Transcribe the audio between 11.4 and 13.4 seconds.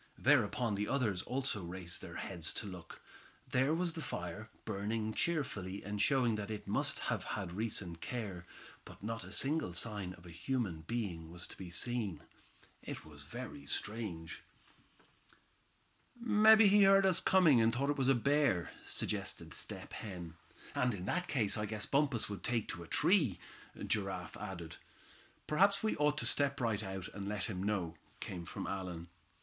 to be seen. It was